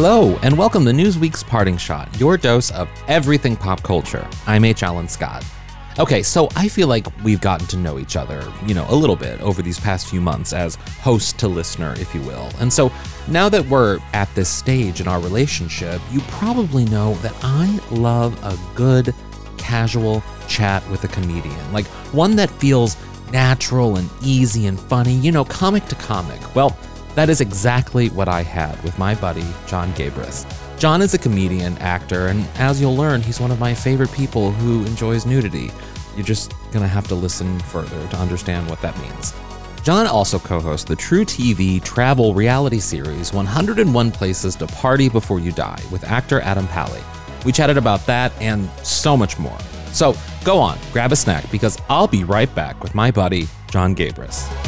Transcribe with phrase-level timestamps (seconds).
[0.00, 4.24] Hello, and welcome to Newsweek's Parting Shot, your dose of everything pop culture.
[4.46, 4.84] I'm H.
[4.84, 5.44] Alan Scott.
[5.98, 9.16] Okay, so I feel like we've gotten to know each other, you know, a little
[9.16, 12.48] bit over these past few months as host to listener, if you will.
[12.60, 12.92] And so
[13.26, 18.40] now that we're at this stage in our relationship, you probably know that I love
[18.44, 19.12] a good,
[19.56, 22.96] casual chat with a comedian, like one that feels
[23.32, 26.54] natural and easy and funny, you know, comic to comic.
[26.54, 26.78] Well,
[27.18, 30.46] that is exactly what I had with my buddy, Jon Gabrus.
[30.78, 34.52] Jon is a comedian, actor, and as you'll learn, he's one of my favorite people
[34.52, 35.72] who enjoys nudity.
[36.14, 39.34] You're just gonna have to listen further to understand what that means.
[39.82, 45.50] Jon also co hosts the truTV travel reality series 101 Places to Party Before You
[45.50, 47.02] Die with actor Adam Pally.
[47.44, 49.58] We chatted about that and so much more.
[49.92, 53.96] So go on, grab a snack because I'll be right back with my buddy, Jon
[53.96, 54.67] Gabrus.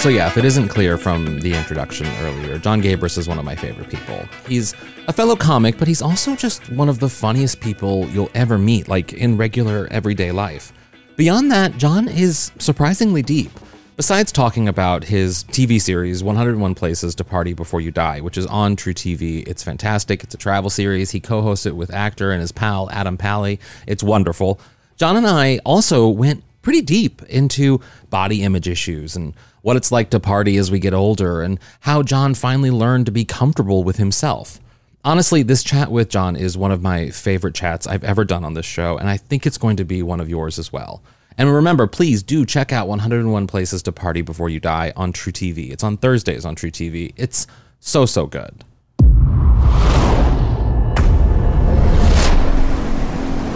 [0.00, 3.44] So, yeah, if it isn't clear from the introduction earlier, Jon Gabrus is one of
[3.44, 4.24] my favorite people.
[4.48, 4.74] He's
[5.06, 8.88] a fellow comic, but he's also just one of the funniest people you'll ever meet,
[8.88, 10.72] like in regular everyday life.
[11.16, 13.50] Beyond that, Jon is surprisingly deep.
[13.98, 18.46] Besides talking about his TV series, 101 Places to Party Before You Die, which is
[18.46, 20.24] on truTV, it's fantastic.
[20.24, 21.10] It's a travel series.
[21.10, 23.60] He co hosts it with actor and his pal, Adam Pally.
[23.86, 24.60] It's wonderful.
[24.96, 30.10] Jon and I also went pretty deep into body image issues and what it's like
[30.10, 33.96] to party as we get older, and how Jon finally learned to be comfortable with
[33.96, 34.60] himself.
[35.04, 38.54] Honestly, this chat with Jon is one of my favorite chats I've ever done on
[38.54, 41.02] this show, and I think it's going to be one of yours as well.
[41.38, 45.70] And remember, please do check out 101 Places to Party Before You Die on truTV.
[45.70, 47.14] It's on Thursdays on truTV.
[47.16, 47.46] It's
[47.80, 48.62] so, so good.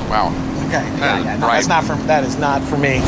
[0.09, 0.29] Wow.
[0.69, 0.83] Okay.
[0.99, 3.03] Yeah, yeah, no, that's not for that is not for me.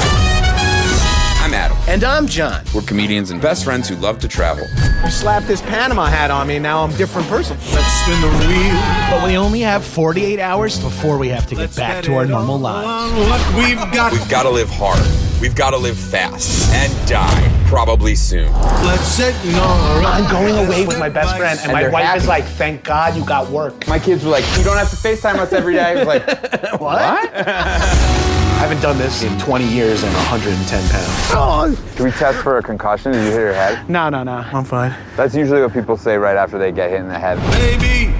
[1.96, 2.18] I'm Adam.
[2.18, 2.62] And I'm Jon.
[2.74, 4.66] We're comedians and best friends who love to travel.
[5.02, 7.56] You slapped this Panama hat on me, now I'm a different person.
[7.72, 8.74] Let's spin the wheel.
[9.10, 12.58] But we only have 48 hours before we have to get back to our normal
[12.58, 13.14] lives.
[13.30, 14.12] What we've got.
[14.12, 15.00] We've got to live hard.
[15.40, 18.52] We've got to live fast and die probably soon.
[18.84, 19.62] Let's sit, no.
[20.06, 22.20] I'm going away with my best friend, and, And my wife happy.
[22.20, 24.96] is like, "Thank God you got work." My kids were like, "You don't have to
[24.96, 26.26] FaceTime us every day." I was like,
[26.80, 28.32] What?
[28.56, 31.78] I haven't done this in 20 years and 110 pounds.
[31.94, 33.12] Can we test for a concussion?
[33.12, 33.88] Did you hit your head?
[33.88, 34.32] No, no, no.
[34.32, 34.94] I'm fine.
[35.14, 37.36] That's usually what people say right after they get hit in the head.
[37.52, 38.14] Baby,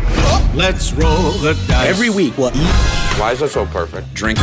[0.55, 1.89] let's roll the dice.
[1.89, 2.69] Every week we'll eat,
[3.19, 4.13] Why is that so perfect?
[4.13, 4.39] Drink.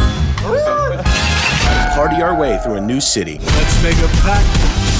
[1.93, 3.37] party our way through a new city.
[3.37, 4.49] Let's make a pact.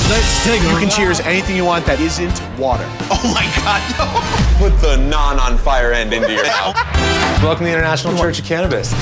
[0.10, 2.86] Let's take You can cheers anything you want that isn't water.
[3.10, 3.82] Oh my God,
[4.60, 6.76] Put the non on fire end into your mouth.
[7.42, 8.94] Welcome to the International Church of Cannabis.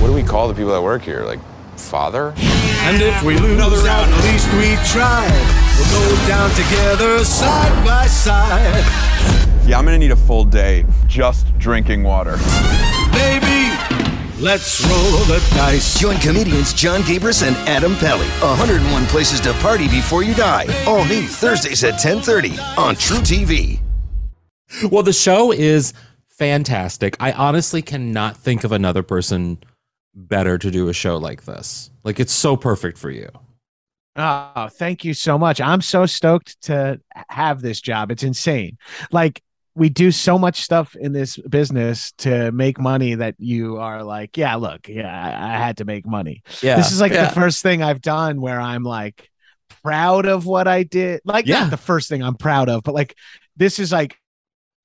[0.00, 1.24] What do we call the people that work here?
[1.24, 1.40] Like,
[1.76, 2.32] father?
[2.36, 5.30] And if we lose, at least we tried.
[5.76, 8.84] We'll go down together, side by side.
[9.66, 12.36] Yeah, I'm gonna need a full day just drinking water.
[13.12, 13.72] Baby,
[14.38, 15.98] let's roll the dice.
[15.98, 18.26] Join comedians Jon Gabrus and Adam Pally.
[18.40, 20.66] 101 places to party before you die.
[20.86, 23.80] All new Thursdays at 10:30 on truTV.
[24.90, 25.92] Well, the show is
[26.28, 27.16] fantastic.
[27.18, 29.58] I honestly cannot think of another person
[30.16, 31.90] better to do a show like this.
[32.02, 33.28] Like it's so perfect for you.
[34.16, 35.60] Oh, thank you so much.
[35.60, 38.10] I'm so stoked to have this job.
[38.10, 38.78] It's insane.
[39.12, 39.42] Like
[39.74, 44.38] we do so much stuff in this business to make money that you are like,
[44.38, 46.42] yeah, look, yeah, I, I had to make money.
[46.62, 46.76] Yeah.
[46.76, 47.28] This is like yeah.
[47.28, 49.28] the first thing I've done where I'm like
[49.82, 51.20] proud of what I did.
[51.26, 51.60] Like Yeah.
[51.60, 53.14] not the first thing I'm proud of, but like
[53.56, 54.16] this is like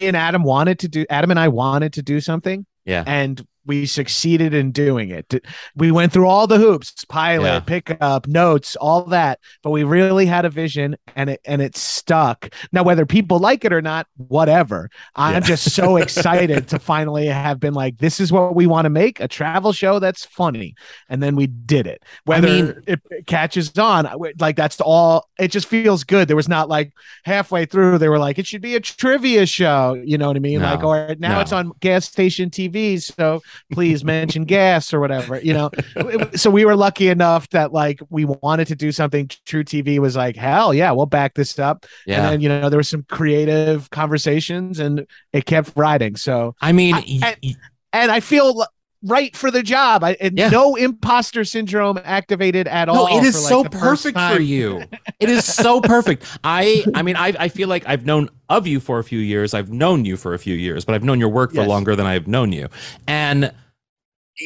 [0.01, 3.05] and Adam wanted to do Adam and I wanted to do something Yeah.
[3.07, 5.33] and we succeeded in doing it.
[5.75, 7.59] We went through all the hoops, pilot, Yeah.
[7.59, 12.53] pickup, notes, all that, but we really had a vision and it and it stuck.
[12.71, 14.89] Now whether people like it or not, whatever.
[15.15, 15.39] I'm Yeah.
[15.41, 19.19] just so excited to finally have been like this is what we want to make,
[19.19, 20.73] a travel show that's funny.
[21.09, 22.01] And then we did it.
[22.25, 24.07] Whether mean- it, it catches on,
[24.39, 26.27] like that's all it just feels good.
[26.27, 26.91] There was not like
[27.25, 30.39] halfway through they were like it should be a trivia show, you know what I
[30.39, 30.59] mean?
[30.61, 30.65] No.
[30.65, 31.39] Like or now No.
[31.41, 35.69] it's on gas station TV, so please mention gas or whatever you know?
[36.35, 39.27] So we were lucky enough that like we wanted to do something.
[39.27, 41.85] truTV was like hell yeah we'll back this up.
[42.05, 42.17] Yeah.
[42.17, 46.15] and then you know there were some creative conversations and it kept riding.
[46.15, 47.55] So I mean, I- y- I- y-
[47.93, 48.65] and i feel
[49.03, 50.49] right for the job i and Yeah.
[50.49, 54.83] no imposter syndrome activated at no, all it is like, so perfect for you.
[55.19, 56.25] It is so perfect.
[56.43, 59.53] I, I mean, I, I feel like I've known of you for a few years.
[59.53, 61.67] I've known you for a few years, but I've known your work for Yes.
[61.67, 62.67] longer than I've known you.
[63.07, 63.53] And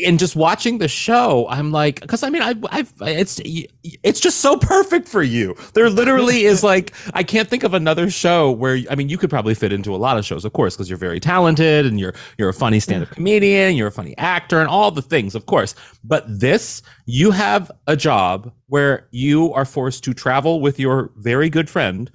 [0.05, 3.39] and just watching the show, I'm like, because I mean, I've, I've, it's,
[4.03, 5.55] it's just so perfect for you.
[5.73, 9.29] There literally is like, I can't think of another show where, I mean, you could
[9.29, 12.13] probably fit into a lot of shows, of course, because you're very talented and you're,
[12.37, 13.13] you're a funny stand-up mm.
[13.13, 15.75] comedian, you're a funny actor, and all the things, of course.
[16.03, 21.49] But this, you have a job where you are forced to travel with your very
[21.49, 22.11] good friend,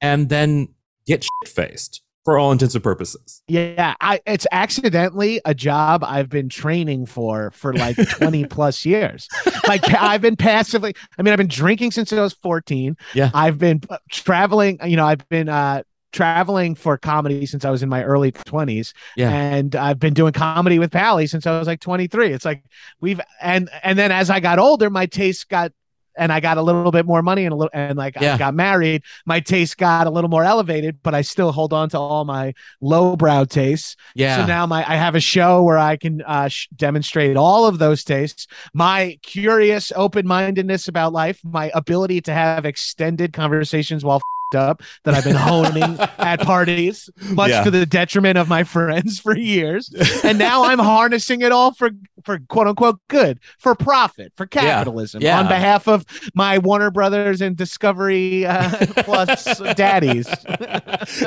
[0.00, 0.68] and then
[1.06, 3.42] get shit faced for all intents and purposes.
[3.48, 9.28] Yeah, I it's accidentally a job I've been training for for like 20 plus years.
[9.68, 12.96] Like I've been passively I mean I've been drinking since I was 14.
[13.14, 13.30] Yeah.
[13.34, 15.82] I've been uh, traveling, you know, I've been uh
[16.12, 19.30] traveling for comedy since I was in my early 20s Yeah.
[19.30, 22.32] and I've been doing comedy with Pally since I was like 23.
[22.32, 22.64] It's like
[23.00, 25.72] we've and and then as I got older my taste got
[26.16, 28.34] and I got a little bit more money and a little and like Yeah.
[28.34, 31.88] I got married, my taste got a little more elevated, but I still hold on
[31.90, 33.96] to all my lowbrow tastes.
[34.14, 34.38] Yeah.
[34.38, 37.78] So now my I have a show where I can uh, sh- demonstrate all of
[37.78, 44.20] those tastes, my curious open-mindedness about life, my ability to have extended conversations while
[44.54, 47.64] up that I've been honing at parties, much Yeah.
[47.64, 49.92] to the detriment of my friends for years.
[50.24, 51.90] And now I'm harnessing it all for
[52.24, 55.38] for quote unquote good, for profit, for capitalism, Yeah.
[55.40, 56.04] on behalf of
[56.34, 58.70] my Warner Brothers and Discovery uh,
[59.04, 59.44] Plus
[59.74, 60.26] daddies.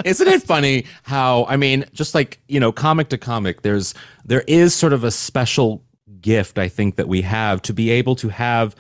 [0.06, 3.94] Isn't it funny how I mean, just like you know, comic to comic, there's
[4.26, 5.84] there is sort of a special
[6.22, 8.76] gift I think that we have to be able to have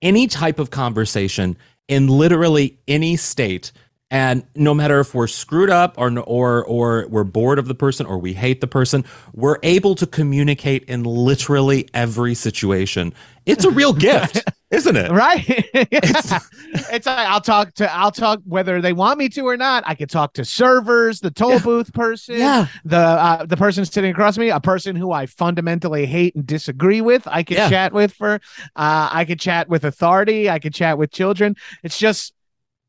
[0.00, 1.56] any type of conversation
[1.88, 3.72] in literally any state.
[4.10, 8.06] And no matter if we're screwed up or or or we're bored of the person
[8.06, 9.04] or we hate the person,
[9.34, 13.12] we're able to communicate in literally every situation.
[13.44, 15.10] It's a real gift, isn't it?
[15.10, 15.44] right
[15.74, 16.32] it's,
[16.92, 19.94] it's like i'll talk to i'll talk whether they want me to or not i
[19.94, 22.66] could talk to servers the toll booth person Yeah.
[22.84, 27.00] the uh, the person sitting across me a person who i fundamentally hate and disagree
[27.00, 27.70] with i could Yeah.
[27.70, 28.34] chat with for
[28.76, 32.34] uh i could chat with authority i could chat with children it's just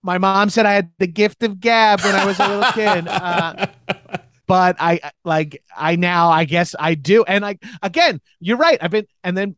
[0.03, 3.07] my mom said i had the gift of gab when i was a little kid
[3.07, 3.67] uh,
[4.47, 7.23] but I like I now I guess I do.
[7.23, 8.79] And like again, you're right.
[8.81, 9.55] I've been and then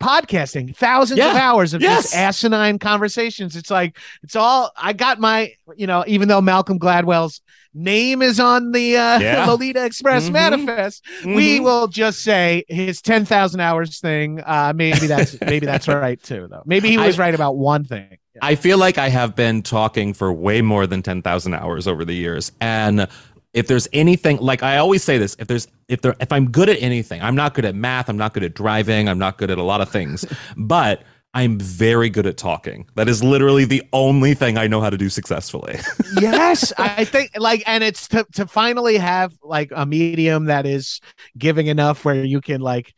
[0.00, 2.04] podcasting thousands of hours of Yes.
[2.04, 3.56] just asinine conversations.
[3.56, 7.40] It's like it's all I got my you know even though Malcolm Gladwell's
[7.74, 9.46] name is on the uh, Yeah.
[9.46, 10.32] Lolita Express Mhm.
[10.32, 11.64] manifest, we Mhm.
[11.64, 14.40] will just say his ten thousand hours thing.
[14.44, 16.62] Uh, maybe that's maybe that's right too though.
[16.66, 18.18] Maybe he was I- right about one thing.
[18.42, 22.14] I feel like I have been talking for way more than 10,000 hours over the
[22.14, 22.50] years.
[22.60, 23.06] And
[23.54, 26.68] if there's anything like I always say this, if there's if there if I'm good
[26.68, 29.50] at anything, I'm not good at math, I'm not good at driving, I'm not good
[29.50, 31.02] at a lot of things, but
[31.36, 32.86] I'm very good at talking.
[32.94, 35.78] That is literally the only thing I know how to do successfully.
[36.20, 41.00] yes i think like and it's to, to finally have like a medium that is
[41.36, 42.94] giving enough where you can like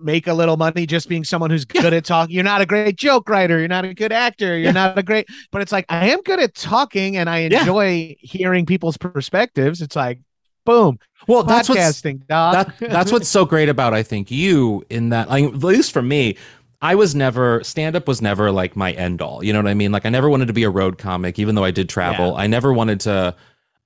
[0.00, 2.34] make a little money just being someone who's good at talking.
[2.34, 3.58] You're not a great joke writer.
[3.58, 4.56] You're not a good actor.
[4.56, 4.72] You're Yeah.
[4.72, 7.60] not a great but it's like i am good at talking and i Yeah.
[7.60, 9.80] enjoy hearing people's perspectives.
[9.82, 10.20] It's like
[10.64, 12.72] boom well, that's what's podcasting dog.
[12.78, 16.02] that, that's what's so great about I think you in that like, at least for
[16.02, 16.36] me
[16.80, 19.42] I was never stand up was never like my end all.
[19.42, 19.90] You know what I mean?
[19.90, 22.36] Like I never wanted to be a road comic even though I did travel.
[22.36, 23.34] I never wanted to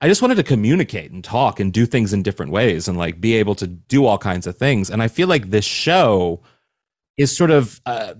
[0.03, 3.21] I just wanted to communicate and talk and do things in different ways and like
[3.21, 4.89] be able to do all kinds of things.
[4.89, 6.41] And I feel like this show
[7.15, 8.15] is sort of uh,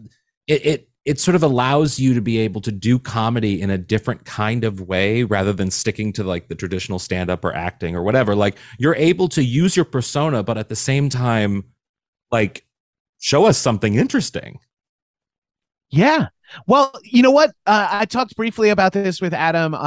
[0.47, 3.77] it, it it sort of allows you to be able to do comedy in a
[3.77, 7.97] different kind of way rather than sticking to like the traditional stand up or acting
[7.97, 8.33] or whatever.
[8.33, 11.65] Like you're able to use your persona, but at the same time,
[12.31, 12.65] like
[13.19, 14.59] show us something interesting.
[15.91, 16.27] Yeah.
[16.67, 17.51] Well, you know what?
[17.65, 19.77] Uh, I talked briefly about this with Adam uh,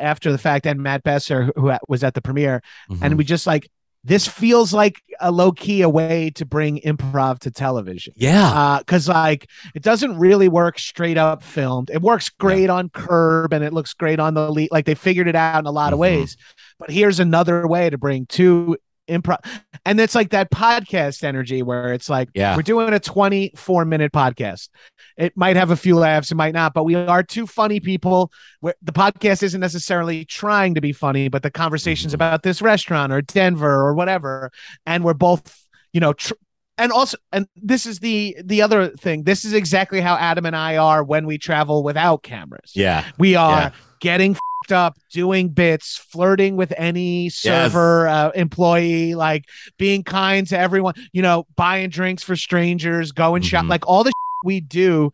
[0.00, 3.04] after the fact and Matt Besser, who was at the premiere, mm-hmm.
[3.04, 3.68] and we just like
[4.04, 8.12] this feels like a low key a way to bring improv to television.
[8.16, 8.78] Yeah.
[8.78, 11.88] Because, uh, like, it doesn't really work straight up filmed.
[11.88, 12.74] It works great yeah.
[12.74, 14.68] on Curb and it looks great on the lead.
[14.70, 15.94] Like, they figured it out in a lot mm-hmm.
[15.94, 16.36] of ways.
[16.78, 18.76] But here's another way to bring two
[19.08, 19.38] improv
[19.84, 22.56] and it's like that podcast energy where it's like yeah.
[22.56, 24.68] we're doing a 24 minute podcast.
[25.16, 28.32] It might have a few laughs it might not but we are two funny people.
[28.60, 32.22] Where the podcast isn't necessarily trying to be funny but the conversations mm-hmm.
[32.22, 34.50] about this restaurant or denver or whatever
[34.86, 36.34] and we're both you know tr-
[36.78, 39.24] and also and this is the the other thing.
[39.24, 42.72] This is exactly how adam and i are when we travel without cameras.
[42.74, 43.04] Yeah.
[43.18, 43.70] We are yeah.
[44.04, 44.36] Getting
[44.70, 48.14] up, doing bits, flirting with any server yes.
[48.14, 49.46] uh, employee, like
[49.78, 53.48] being kind to everyone, you know, buying drinks for strangers, going mm-hmm.
[53.48, 54.12] shop, like all the
[54.44, 55.10] we do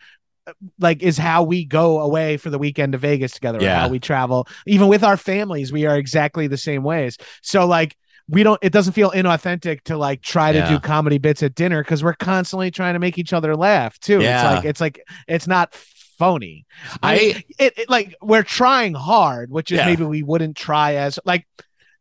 [0.46, 3.80] uh, like is how we go away for the weekend to Vegas together, yeah.
[3.80, 4.46] how we travel.
[4.66, 7.16] Even with our families, we are exactly the same ways.
[7.42, 7.96] So like
[8.28, 10.64] we don't it doesn't feel inauthentic to like try yeah.
[10.64, 13.98] to do comedy bits at dinner because we're constantly trying to make each other laugh
[14.00, 14.20] too.
[14.20, 14.34] Yeah.
[14.36, 15.74] It's like it's like it's not
[16.20, 16.66] phony.
[17.02, 19.86] I, I it, it, like we're trying hard, which is yeah.
[19.86, 21.46] maybe we wouldn't try as like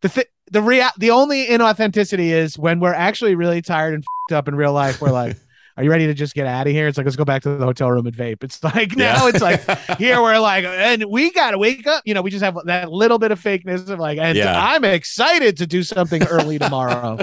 [0.01, 4.47] the th- the real the only inauthenticity is when we're actually really tired and up
[4.49, 5.01] in real life.
[5.01, 5.37] We're like.
[5.77, 6.89] Are you ready to just get out of here?
[6.89, 8.43] It's like let's go back to the hotel room and vape.
[8.43, 9.29] It's like now yeah.
[9.29, 9.61] it's like
[9.97, 12.03] here we're like, and we gotta wake up.
[12.05, 14.61] You know, we just have that little bit of fakeness of like, and yeah.
[14.61, 17.19] I'm excited to do something early tomorrow.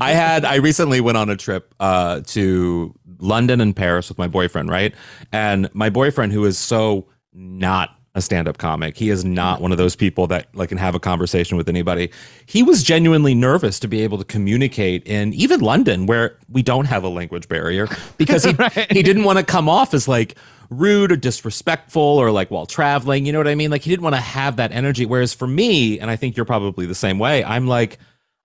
[0.00, 4.28] I had I recently went on a trip uh, to London and Paris with my
[4.28, 4.94] boyfriend, right?
[5.32, 8.96] And my boyfriend, who is so not a stand-up comic.
[8.96, 12.10] He is not one of those people that like can have a conversation with anybody.
[12.46, 16.84] He was genuinely nervous to be able to communicate in even London where we don't
[16.84, 18.92] have a language barrier because he right.
[18.92, 20.36] he didn't want to come off as like
[20.70, 23.70] rude or disrespectful or like while traveling, you know what I mean?
[23.72, 26.46] Like he didn't want to have that energy whereas for me, and I think you're
[26.46, 27.98] probably the same way, I'm like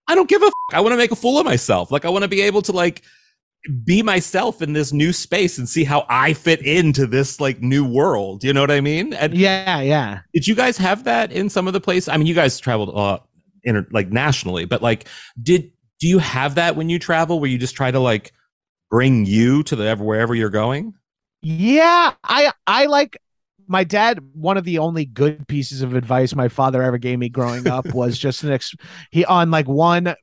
[0.07, 1.91] I don't give a f- I want to make a fool of myself.
[1.91, 3.03] Like I want to be able to like
[3.84, 7.86] be myself in this new space and see how I fit into this like new
[7.86, 8.44] world.
[8.44, 9.13] You know what I mean?
[9.13, 10.22] And yeah, yeah.
[10.34, 12.10] Did you guys have that in some of the places?
[12.10, 13.20] I mean, you guys traveled uh
[13.63, 15.08] inter- like nationally, but like
[15.42, 18.32] did do you have that when you travel where you just try to like
[18.89, 20.94] bring you to the wherever you're going?
[21.42, 23.18] Yeah, I I like
[23.68, 27.30] my dad one of the only good pieces of advice my father ever gave me
[27.30, 28.74] growing up was just an ex
[29.12, 30.16] he on like one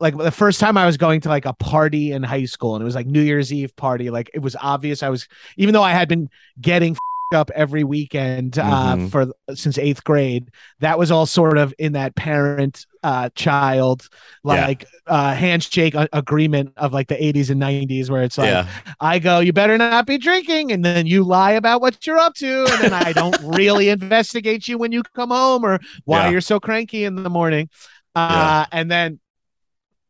[0.00, 2.82] like the first time I was going to like a party in high school and
[2.82, 5.82] it was like New Year's Eve party, like it was obvious I was, even though
[5.82, 6.28] I had been
[6.60, 6.96] getting
[7.34, 9.06] up every weekend uh, mm-hmm.
[9.08, 14.08] for since eighth grade, that was all sort of in that parent uh, child
[14.44, 15.12] like yeah.
[15.12, 18.68] uh, handshake agreement of like the 80s and 90s where it's like yeah.
[19.00, 22.34] I go, you better not be drinking, and then you lie about what you're up
[22.36, 26.30] to, and then I don't really investigate you when you come home or why yeah.
[26.30, 27.68] you're so cranky in the morning.
[28.14, 29.18] Uh, and then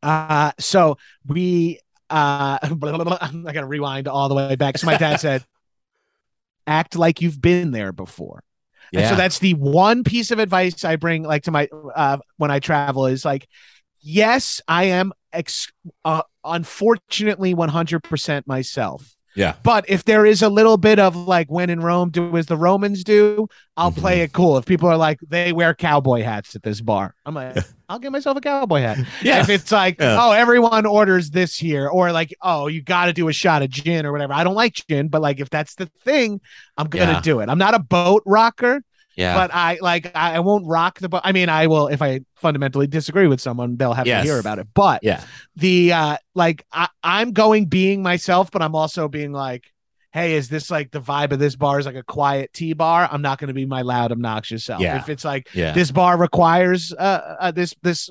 [0.04, 1.80] uh, so we,
[2.10, 4.78] uh, blah, blah, blah, I'm not gonna rewind all the way back.
[4.78, 5.44] So my dad said,
[6.66, 8.42] "Act like you've been there before."
[8.92, 9.00] Yeah.
[9.00, 12.50] And so that's the one piece of advice I bring, like to my uh, when
[12.50, 13.48] I travel, is like,
[14.00, 15.72] yes, I am ex-
[16.04, 19.16] uh, unfortunately 100% myself.
[19.34, 19.54] Yeah.
[19.62, 22.56] But if there is a little bit of like when in Rome, do as the
[22.56, 24.00] Romans do, I'll mm-hmm.
[24.00, 24.56] play it cool.
[24.58, 27.56] If people are like, they wear cowboy hats at this bar, I'm like,
[27.88, 28.98] I'll get myself a cowboy hat.
[29.22, 29.40] Yeah.
[29.40, 30.18] If it's like, yeah.
[30.20, 33.70] oh, everyone orders this here, or like, oh, you got to do a shot of
[33.70, 34.32] gin or whatever.
[34.32, 36.40] I don't like gin, but like, if that's the thing,
[36.76, 37.20] I'm going to yeah.
[37.20, 37.48] do it.
[37.48, 38.82] I'm not a boat rocker.
[39.16, 39.34] Yeah.
[39.34, 41.22] But I like I won't rock the boat.
[41.24, 44.22] I mean, I will if I fundamentally disagree with someone, they'll have yes.
[44.22, 44.68] to hear about it.
[44.74, 45.24] But yeah,
[45.56, 49.72] the uh like I, I'm going being myself, but I'm also being like,
[50.12, 53.08] hey, is this like the vibe of this bar is like a quiet tea bar?
[53.10, 54.80] I'm not going to be my loud, obnoxious self.
[54.80, 54.98] Yeah.
[54.98, 55.72] If it's like yeah.
[55.72, 58.10] this bar requires uh, uh this this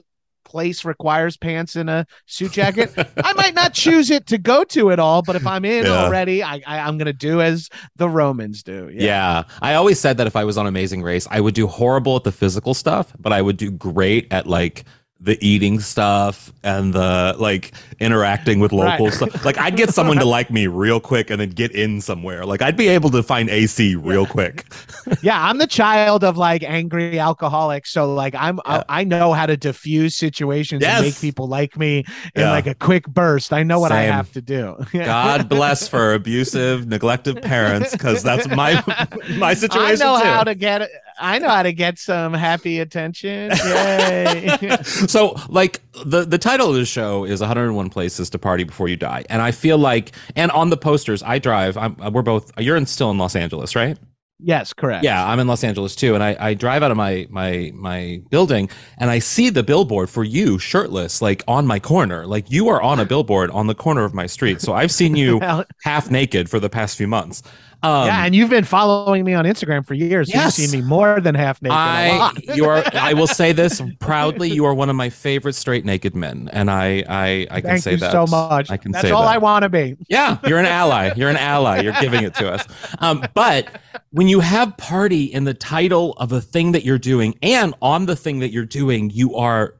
[0.54, 4.92] place requires pants and a suit jacket, I might not choose it to go to
[4.92, 5.24] it all.
[5.24, 6.04] But if I'm in yeah.
[6.04, 8.90] already, I, I am gonna do as the Romans do.
[8.94, 9.04] Yeah.
[9.04, 12.16] yeah, I always said that if I was on Amazing Race, I would do horrible
[12.18, 14.86] at the physical stuff, but I would do great at like
[15.24, 19.14] the eating stuff and the like interacting with local Right.
[19.14, 19.46] stuff.
[19.46, 22.46] Like I'd get someone to like me real quick and then get in somewhere.
[22.46, 24.66] Like I'd be able to find AC real quick.
[25.22, 28.84] yeah, I'm the child of like angry alcoholics, so like I'm Yeah.
[28.90, 32.52] I, I know how to diffuse situations and make people like me in Yeah.
[32.52, 33.54] like a quick burst.
[33.54, 34.76] I know what I have to do.
[34.94, 38.84] God bless for abusive, neglected parents, because that's my
[39.38, 40.02] my situation.
[40.02, 40.26] I know too.
[40.26, 40.90] how to get
[41.24, 43.52] I know how to get some happy attention.
[43.66, 44.58] Yay.
[44.84, 48.98] so like the the title of the show is 101 places to party before you
[48.98, 52.52] die and i feel like and on the posters i drive I'm, uh, we're both
[52.60, 53.98] you're in, still in los angeles right
[54.40, 55.04] yes, correct.
[55.04, 58.22] yeah i'm in los angeles too and I, I drive out of my my my
[58.30, 62.70] building and i see the billboard for you shirtless like on my corner like you
[62.70, 65.40] are on a billboard on the corner of my street so i've seen you
[65.84, 67.44] half naked for the past few months
[67.84, 70.30] um, yeah, and you've been following me on Instagram for years.
[70.30, 70.58] Yes.
[70.58, 71.76] You've seen me more than half naked.
[71.76, 72.44] a I lot.
[72.56, 76.16] you are I will say this proudly you are one of my favorite straight naked
[76.16, 78.72] men and I I I can Thank say you that so much.
[78.72, 79.36] I can That's all that.
[79.36, 79.96] I want to be.
[80.08, 81.12] Yeah, you're an ally.
[81.16, 81.82] You're an ally.
[81.82, 82.66] You're giving it to us.
[83.00, 83.68] Um, but
[84.12, 88.06] when you have party in the title of a thing that you're doing and on
[88.06, 89.76] the thing that you're doing, you are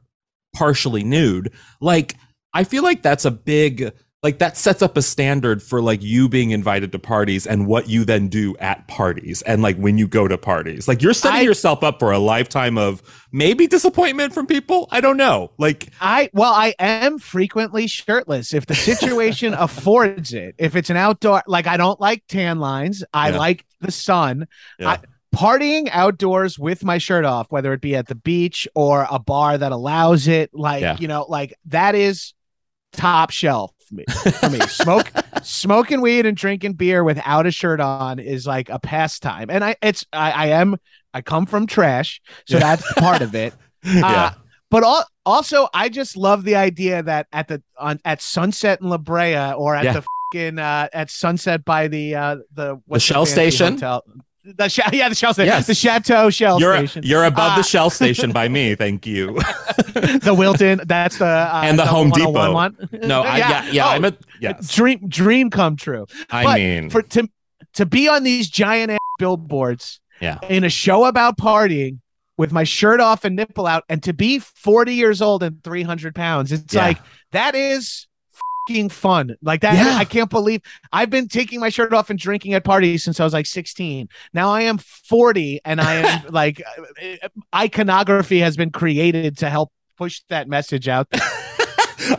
[0.54, 1.52] partially nude.
[1.80, 2.16] Like,
[2.52, 3.92] I feel like that's a big,
[4.24, 7.88] like, that sets up a standard for like you being invited to parties and what
[7.88, 10.88] you then do at parties and like when you go to parties.
[10.88, 14.88] Like, you're setting I- yourself up for a lifetime of maybe disappointment from people.
[14.90, 15.52] I don't know.
[15.58, 20.54] Like, I well, I am frequently shirtless if the situation affords it.
[20.58, 23.04] If it's an outdoor, like I don't like tan lines.
[23.12, 23.38] I Yeah.
[23.38, 24.48] like the sun.
[24.78, 24.88] Yeah.
[24.90, 24.98] I,
[25.36, 29.58] partying outdoors with my shirt off, whether it be at the beach or a bar
[29.58, 30.96] that allows it, like Yeah.
[30.98, 32.32] you know, like that is
[32.92, 34.04] top shelf me.
[34.40, 34.60] For me.
[34.60, 35.10] Smoke,
[35.42, 39.76] smoking weed and drinking beer without a shirt on is like a pastime, and I
[39.82, 40.76] it's I, I am
[41.12, 42.60] I come from trash, so Yeah.
[42.76, 43.54] that's part of it.
[43.84, 44.06] yeah.
[44.06, 44.30] Uh,
[44.70, 48.88] but al- also, I just love the idea that at the on at Sunset in
[48.88, 49.92] La Brea or at Yeah.
[49.92, 53.74] the fucking uh, at Sunset by the uh, the what's Shell station?
[53.74, 54.02] hotel?
[54.44, 55.66] The sh- yeah, the Shell station, Yes.
[55.66, 58.74] the Chateau Shell you're, Station, you're above Uh, the Shell station by me.
[58.74, 59.34] Thank you.
[59.34, 60.82] the Wilton.
[60.84, 62.52] That's the uh, And the double Home Depot.
[62.52, 62.76] one.
[62.92, 64.74] No, I, yeah, yeah, Oh, I'm a yes.
[64.74, 66.06] dream dream come true.
[66.30, 67.26] I but mean, for to
[67.74, 72.00] to be on these giant ass billboards yeah, in a show about partying
[72.36, 76.14] with my shirt off and nipple out and to be 40 years old and 300
[76.14, 76.82] pounds it's Yeah.
[76.86, 76.98] like
[77.32, 78.06] that is
[78.66, 79.96] fucking fun like that Yeah.
[79.96, 80.60] i can't believe
[80.92, 84.08] i've been taking my shirt off and drinking at parties since i was like 16
[84.32, 86.62] now i am 40 and i am like
[87.02, 91.08] uh, iconography has been created to help push that message out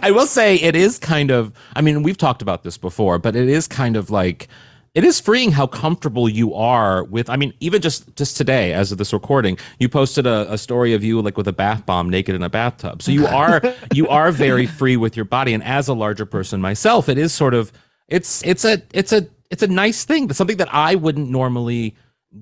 [0.02, 1.54] I will say it is kind of.
[1.76, 4.48] I mean, we've talked about this before, but it is kind of like
[4.96, 7.30] it is freeing how comfortable you are with.
[7.30, 10.94] I mean, even just just today, as of this recording, you posted a, a story
[10.94, 13.02] of you like with a bath bomb, naked in a bathtub.
[13.02, 13.62] So you are
[13.94, 17.34] you are very free with your body, and as a larger person myself, it is
[17.34, 17.72] sort of
[18.08, 20.28] it's it's a it's a it's a nice thing.
[20.28, 21.96] That's something that I wouldn't normally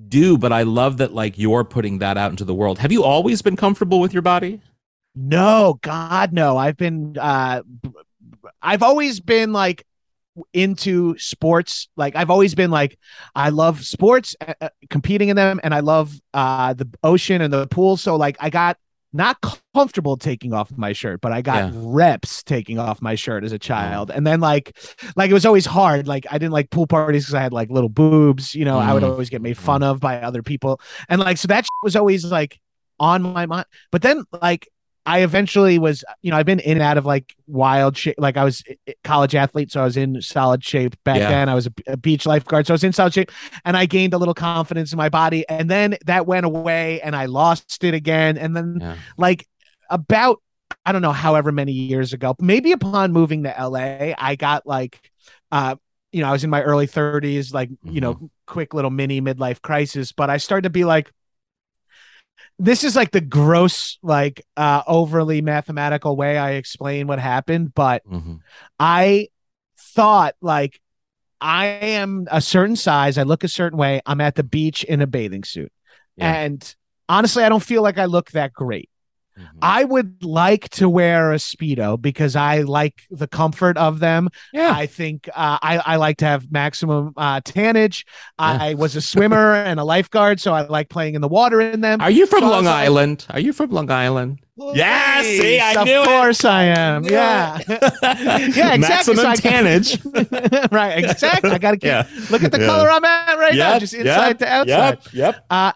[0.08, 2.78] do, but I love that like you're putting that out into the world.
[2.78, 4.60] Have you always been comfortable with your body?
[5.16, 6.56] No, God, no.
[6.56, 7.62] I've been, uh,
[8.60, 9.86] I've always been like
[10.52, 11.88] into sports.
[11.96, 12.98] Like I've always been like,
[13.34, 17.52] I love sports, uh, uh, competing in them, and I love uh the ocean and
[17.52, 17.96] the pool.
[17.96, 18.76] So like, I got
[19.12, 19.36] not
[19.74, 21.70] comfortable taking off my shirt, but I got Yeah.
[21.72, 24.10] reps taking off my shirt as a child.
[24.10, 24.76] And then like,
[25.14, 26.08] like it was always hard.
[26.08, 28.56] Like I didn't like pool parties because I had like little boobs.
[28.56, 29.12] You know, I would Mm.
[29.12, 32.24] always get made fun of by other people, and like so that shit was always
[32.24, 32.58] like
[32.98, 33.66] on my mind.
[33.92, 34.68] But then like
[35.06, 38.14] I eventually was, you know, I've been in and out of like wild shape.
[38.18, 38.62] Like I was
[39.02, 41.28] college athlete, so I was in solid shape back Yeah.
[41.28, 41.48] then.
[41.48, 43.30] I was a, a beach lifeguard, so I was in solid shape,
[43.64, 45.46] and I gained a little confidence in my body.
[45.48, 48.38] And then that went away, and I lost it again.
[48.38, 48.96] And then, Yeah.
[49.18, 49.46] like
[49.90, 50.40] about,
[50.86, 54.98] I don't know, however many years ago, maybe upon moving to LA, I got like,
[55.52, 55.76] uh,
[56.12, 59.60] you know, I was in my early 30s, like, you know, quick little mini midlife
[59.60, 61.10] crisis, but I started to be like,
[62.58, 68.02] this is like the gross, like uh overly mathematical way I explain what happened, but
[68.06, 68.40] Mhm.
[68.78, 69.28] I
[69.78, 70.80] thought like
[71.40, 75.02] I am a certain size, I look a certain way, I'm at the beach in
[75.02, 75.72] a bathing suit.
[76.16, 76.32] Yeah.
[76.32, 76.74] And
[77.08, 78.88] honestly, I don't feel like I look that great.
[79.38, 79.44] Mhm.
[79.62, 84.28] I would like to wear a speedo because I like the comfort of them.
[84.52, 84.70] Yeah.
[84.72, 88.04] I think uh, I I like to have maximum uh, tannage.
[88.38, 91.80] I was a swimmer and a lifeguard, so I like playing in the water in
[91.80, 92.00] them.
[92.00, 93.26] Are you from So Long like, Island?
[93.30, 94.38] Are you from Long Island?
[94.56, 96.06] Yeah, see, I of knew it.
[96.06, 97.02] course I am.
[97.04, 99.16] Yeah, yeah, exactly.
[99.16, 100.70] Maximum So tannage.
[100.70, 101.50] right, exactly.
[101.50, 101.88] I got to keep.
[101.88, 102.06] Yeah.
[102.30, 102.66] Look at the Yeah.
[102.66, 104.98] color I'm at right now, just inside yep, to outside.
[105.12, 105.34] Yep.
[105.34, 105.44] Yep.
[105.50, 105.72] Uh,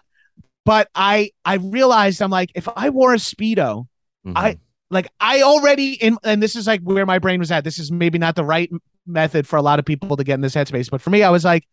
[0.69, 3.87] but I I realized I'm like, if I wore a speedo,
[4.27, 4.33] Mhm.
[4.35, 4.59] I
[4.91, 7.63] like I already in and this is like where my brain was at.
[7.63, 8.69] This is maybe not the right
[9.07, 11.31] method for a lot of people to get in this headspace, but for me, I
[11.31, 11.63] was like,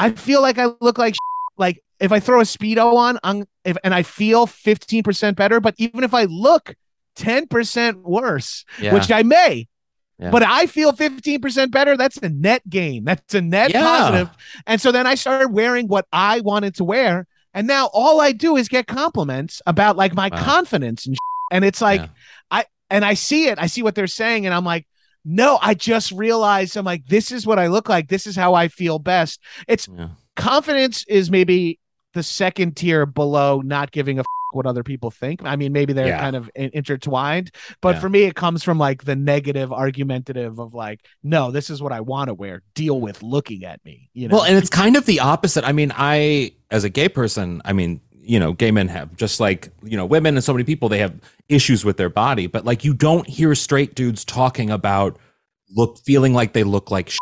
[0.00, 1.14] I feel like I look like
[1.56, 5.74] like if I throw a speedo on, I'm if and I feel 15% better, but
[5.78, 6.74] even if I look
[7.16, 8.94] 10% worse, Yeah.
[8.94, 9.68] which I may,
[10.18, 10.30] Yeah.
[10.30, 13.04] but I feel 15% better, that's a net gain.
[13.04, 13.82] That's a net Yeah.
[13.82, 14.30] positive.
[14.66, 17.26] And so then I started wearing what I wanted to wear.
[17.54, 20.38] And now all I do is get compliments about like my Wow.
[20.38, 21.16] confidence and
[21.52, 22.08] and it's like Yeah.
[22.50, 23.58] I and I see it.
[23.58, 24.86] I see what they're saying and I'm like
[25.26, 28.08] no, I just realized I'm like this is what I look like.
[28.08, 29.40] This is how I feel best.
[29.68, 30.08] It's Yeah.
[30.36, 31.78] confidence is maybe
[32.14, 35.40] the second tier below not giving a f- what other people think.
[35.44, 36.20] I mean, maybe they're Yeah.
[36.20, 37.50] kind of in- intertwined,
[37.80, 38.00] but Yeah.
[38.00, 41.90] for me, it comes from like the negative argumentative of like, no, this is what
[41.92, 42.62] I want to wear.
[42.74, 44.08] Deal with looking at me.
[44.14, 45.64] You know, Well, and it's kind of the opposite.
[45.64, 49.40] I mean, I, as a gay person, I mean, you know, gay men have just
[49.40, 51.14] like, you know, women and so many people, they have
[51.48, 55.18] issues with their body, but like you don't hear straight dudes talking about
[55.76, 57.16] look, feeling like they look like sh-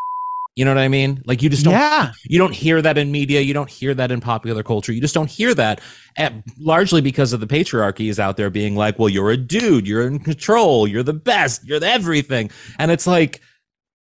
[0.55, 1.23] you know what I mean?
[1.25, 3.41] Like you just don't, yeah, you don't hear that in media.
[3.41, 4.93] You don't hear that in popular culture.
[4.93, 5.81] You just don't hear that
[6.17, 9.87] and largely because of the patriarchy is out there being like, well, you're a dude,
[9.87, 12.51] you're in control, you're the best, you're the everything.
[12.79, 13.41] And it's like,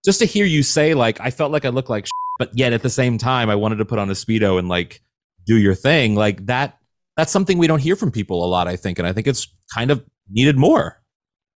[0.05, 2.73] just to hear you say like, I felt like I looked like, sh- but yet
[2.73, 5.01] at the same time, I wanted to put on a speedo and like
[5.47, 6.17] do your thing.
[6.17, 6.77] Like that,
[7.17, 8.69] that's something we don't hear from people a lot.
[8.69, 11.01] I think, and I think it's kind of needed more.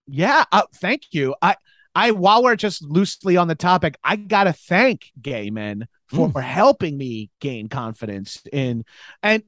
[0.06, 0.44] yeah.
[0.52, 1.34] Uh, thank you.
[1.40, 1.56] I,
[1.94, 6.40] I, while we're just loosely on the topic, I gotta thank gay men for, for
[6.42, 8.84] helping me gain confidence in,
[9.22, 9.42] and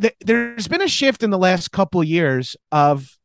[0.00, 3.16] th- there's been a shift in the last couple years of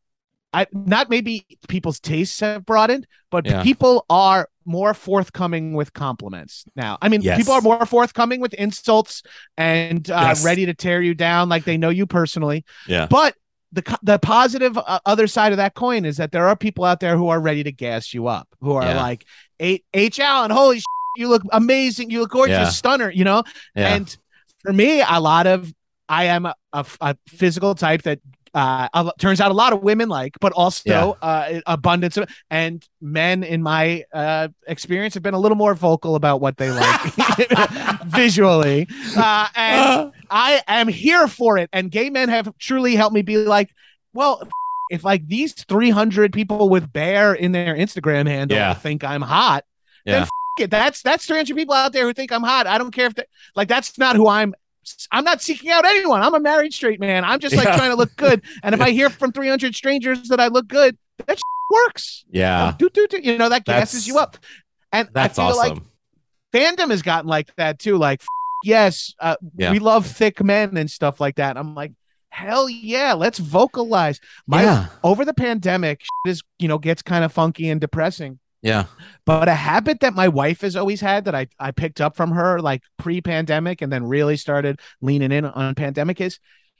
[0.54, 3.64] I not maybe people's tastes have broadened, but Yeah.
[3.64, 6.98] people are more forthcoming with compliments now.
[7.02, 7.38] I mean, Yes.
[7.38, 9.24] people are more forthcoming with insults
[9.58, 10.44] and uh, Yes.
[10.44, 12.66] ready to tear you down like they know you personally.
[12.88, 13.08] Yeah.
[13.10, 13.36] But
[13.72, 17.00] the the positive uh, other side of that coin is that there are people out
[17.00, 19.02] there who are ready to gas you up, who are Yeah.
[19.02, 19.26] like,
[19.60, 20.84] "H H Alan, holy sh-
[21.18, 22.70] you look amazing, you look gorgeous, Yeah.
[22.70, 23.44] stunner," you know.
[23.76, 23.96] Yeah.
[23.96, 24.18] And
[24.62, 25.74] for me, a lot of
[26.10, 28.20] I am a, a, a physical type that
[28.54, 33.44] uh, turns out a lot of women like, but also uh, abundance of and men
[33.44, 37.14] in my uh, experience have been a little more vocal about what they like
[38.06, 38.88] visually,
[39.18, 41.70] uh, and I am here for it.
[41.74, 43.70] And gay men have truly helped me be like,
[44.14, 44.48] well.
[44.90, 48.74] If like these 300 people with bear in their Instagram handle Yeah.
[48.74, 49.64] think I'm hot,
[50.04, 50.20] Yeah.
[50.20, 50.28] then
[50.60, 50.70] it.
[50.70, 52.68] That's that's 300 people out there who think I'm hot.
[52.68, 53.24] I don't care if they
[53.56, 54.54] like that's not who I'm.
[55.12, 56.22] I'm not seeking out anyone.
[56.22, 57.24] I'm a married straight man.
[57.24, 57.78] I'm just like Yeah.
[57.78, 58.42] trying to look good.
[58.64, 61.40] And if I hear from 300 strangers that I look good, that
[61.70, 62.26] works.
[62.30, 62.74] Yeah.
[62.78, 64.38] Do, do, do, you know, that gasses That's- you up.
[64.92, 65.78] And That's I feel like
[66.54, 67.98] fandom has gotten like that too.
[67.98, 68.22] Like,
[68.64, 69.72] yes, uh, Yeah.
[69.72, 71.58] we love thick men and stuff like that.
[71.58, 71.94] I'm like,
[72.30, 74.20] hell yeah, let's vocalize.
[74.48, 74.88] My yeah.
[75.04, 78.40] over the pandemic is you know gets kind of funky and depressing.
[78.62, 78.86] Yeah.
[79.26, 82.32] But a habit that my wife has always had that I, I picked up from
[82.32, 86.40] her like pre-pandemic and then really started leaning in on pandemic is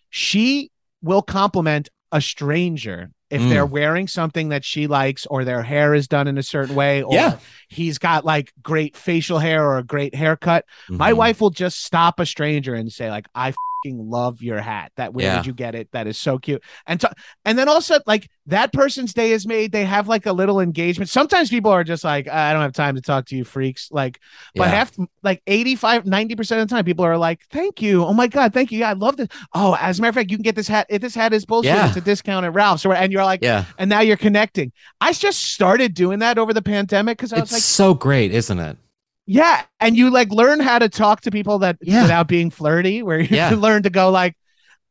[0.10, 0.70] she
[1.02, 3.50] will compliment a stranger if Mm.
[3.50, 7.02] they're wearing something that she likes or their hair is done in a certain way
[7.02, 7.38] or Yeah.
[7.70, 10.66] he's got like great facial hair or a great haircut.
[10.90, 11.18] My Mhm.
[11.18, 13.54] wife will just stop a stranger and say like I
[13.86, 14.92] love your hat.
[14.98, 15.36] That where Yeah.
[15.38, 15.90] did you get it?
[15.92, 16.64] That is so cute.
[16.88, 17.12] And to,
[17.46, 19.72] and then also like that person's day is made.
[19.72, 21.10] They have like a little engagement.
[21.10, 23.90] Sometimes people are just like I don't have time to talk to you freaks.
[23.92, 24.20] Like
[24.56, 24.70] but Yeah.
[24.70, 24.92] half
[25.24, 28.06] like 85 90% of the time people are like thank you.
[28.06, 28.80] Oh my god, thank you.
[28.80, 29.28] Yeah, I love this.
[29.54, 30.86] Oh, as a matter of fact, you can get this hat.
[30.90, 31.88] If this hat is bullshit, Yeah.
[31.88, 33.66] it's a discount at Ralph's or and you're like Yeah.
[33.78, 34.72] and now you're connecting.
[35.00, 38.32] I just started doing that over the pandemic cuz I was It's like so great,
[38.34, 38.78] isn't it?
[39.26, 42.02] Yeah, and you like learn how to talk to people that Yeah.
[42.04, 43.50] without being flirty, where you Yeah.
[43.58, 44.36] learn to go like,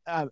[0.07, 0.27] uh,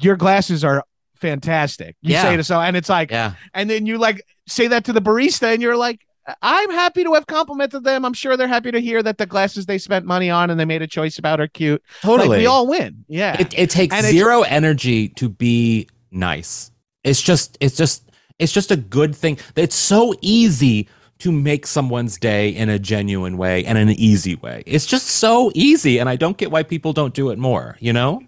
[0.00, 0.84] your glasses are
[1.16, 1.96] fantastic.
[2.02, 2.22] You Yeah.
[2.22, 3.32] say to so, and it's like, Yeah.
[3.54, 6.00] and then you like say that to the barista, and you're like,
[6.40, 8.04] I'm happy to have complimented them.
[8.04, 10.64] I'm sure they're happy to hear that the glasses they spent money on and they
[10.64, 11.82] made a choice about are cute.
[12.00, 12.28] Totally.
[12.30, 13.04] Like, we all win.
[13.08, 16.70] Yeah, It, it takes And zero energy to be nice.
[17.02, 19.38] It's just, it's just, it's just a good thing.
[19.54, 20.88] It's so easy
[21.20, 24.62] to make someone's day in a genuine way and an easy way.
[24.66, 27.76] It's just so easy, and I don't get why people don't do it more.
[27.80, 28.22] You know?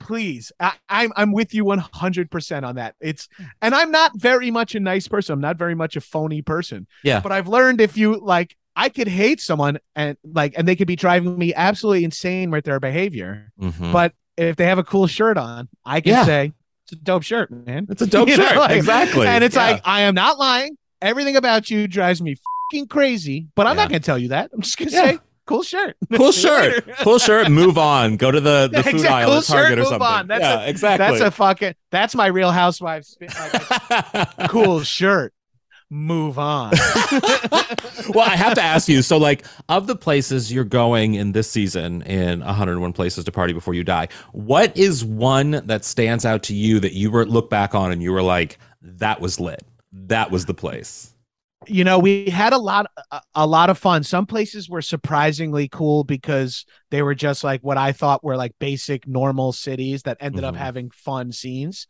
[0.00, 3.26] please I, i'm i'm with you 100% on that it's
[3.62, 6.86] and i'm not very much a nice person i'm not very much a phony person
[7.04, 7.20] Yeah.
[7.20, 10.88] but i've learned if you like i could hate someone and like and they could
[10.88, 13.92] be driving me absolutely insane with their behavior Mhm.
[13.92, 16.24] but if they have a cool shirt on i can Yeah.
[16.26, 16.52] say
[16.84, 18.56] it's a dope shirt man It's a dope You know, shirt.
[18.58, 19.26] like- exactly.
[19.26, 19.70] and it's Yeah.
[19.70, 22.34] like i am not lying everything about you drives me
[22.72, 23.82] fucking crazy but i'm Yeah.
[23.84, 25.04] not gonna tell you that i'm just gonna Yeah.
[25.12, 25.94] say cool shirt.
[26.16, 26.88] Cool shirt.
[27.00, 27.50] Cool shirt.
[27.50, 28.16] Move on.
[28.16, 29.08] Go to the, the food Exactly.
[29.08, 30.06] aisle Cool at Target shirt, or move something.
[30.06, 30.26] on.
[30.28, 31.06] That's yeah, a- exactly.
[31.06, 31.74] That's a fucking.
[31.90, 33.18] That's my Real Housewives.
[33.20, 35.34] Like, cool shirt.
[35.90, 36.72] Move on.
[38.08, 39.02] well, I have to ask you.
[39.02, 43.52] So, like, of the places you're going in this season in 101 Places to Party
[43.52, 47.50] Before You Die, what is one that stands out to you that you were look
[47.50, 49.62] back on and you were like, that was lit.
[50.06, 51.10] That was the place.
[51.66, 52.84] you know we had a lot
[53.34, 57.78] a, lot of fun some places were surprisingly cool because they were just like what
[57.78, 60.58] i thought were like basic normal cities that ended up Mhm.
[60.58, 61.86] having fun scenes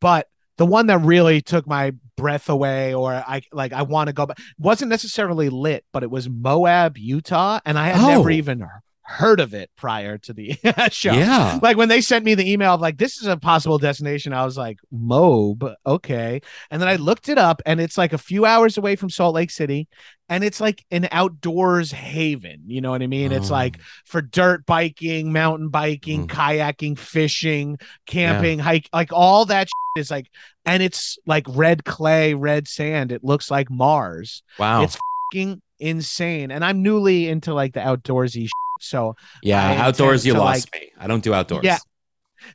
[0.00, 4.12] but the one that really took my breath away or i like i want to
[4.12, 8.08] go back wasn't necessarily lit but it was moab utah and i had Oh.
[8.16, 8.66] never even
[9.12, 10.56] heard of it prior to the
[10.90, 11.58] show Yeah.
[11.62, 14.44] like when they sent me the email of like this is a possible destination i
[14.44, 18.44] was like moab okay and then i looked it up and it's like a few
[18.46, 19.86] hours away from salt lake city
[20.28, 23.54] and it's like an outdoors haven you know what i mean it's Oh.
[23.54, 26.30] like for dirt biking mountain biking Mm.
[26.30, 30.26] kayaking fishing camping hike like all that shit is like
[30.64, 34.82] and it's like red clay red sand it looks like mars Wow.
[34.84, 34.96] it's
[35.32, 38.50] fucking insane and i'm newly into like the outdoorsy shit,
[38.82, 39.66] so yeah.
[39.66, 40.90] I Outdoors, you intend to, lost me.
[40.98, 41.64] I don't do outdoors.
[41.64, 41.78] Yeah.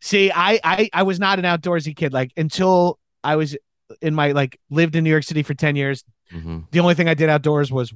[0.02, 3.58] See, I, I I was not an outdoorsy kid like until I was
[4.02, 6.04] in my like lived in New York City for 10 years.
[6.34, 6.66] Mhm.
[6.72, 7.94] The only thing I did outdoors was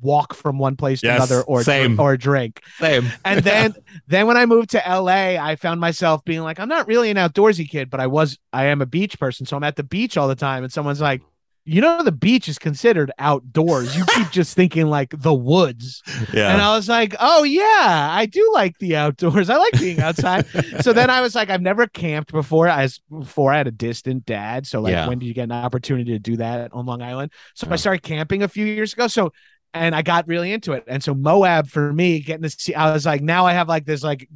[0.00, 1.98] walk from one place to Yes, another or same.
[2.00, 2.62] or drink.
[2.78, 3.10] Same.
[3.24, 3.74] And then
[4.06, 7.16] then when I moved to LA, I found myself being like I'm not really an
[7.16, 10.16] outdoorsy kid, but I was I am a beach person, so I'm at the beach
[10.16, 11.22] all the time and someone's like
[11.66, 13.96] you know the beach is considered outdoors.
[13.96, 16.02] You keep just thinking like the woods.
[16.32, 16.52] yeah.
[16.52, 19.50] And I was like, oh, yeah, I do like the outdoors.
[19.50, 20.46] I like being outside.
[20.80, 22.68] so then I was like, I've never camped before.
[22.68, 24.66] As before, I had a distant dad.
[24.66, 25.08] So, like, Yeah.
[25.08, 27.32] when did you get an opportunity to do that on Long Island?
[27.54, 27.66] So.
[27.68, 29.08] I started camping a few years ago.
[29.08, 29.32] So,
[29.74, 30.84] and I got really into it.
[30.86, 33.84] And so, Moab for me, getting to see, I was like, now I have like
[33.84, 34.28] this, like,